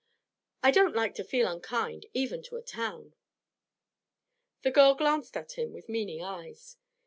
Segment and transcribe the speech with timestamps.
[0.63, 3.13] I don't like to feel unkind even to a town.'
[4.63, 6.77] The girl glanced at him with meaning eyes.